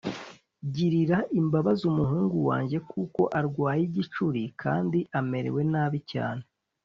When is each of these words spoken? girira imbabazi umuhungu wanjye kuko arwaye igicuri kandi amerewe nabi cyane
girira 0.73 1.17
imbabazi 1.39 1.83
umuhungu 1.91 2.37
wanjye 2.49 2.77
kuko 2.91 3.21
arwaye 3.39 3.81
igicuri 3.89 4.43
kandi 4.61 4.99
amerewe 5.19 5.61
nabi 5.73 5.99
cyane 6.13 6.43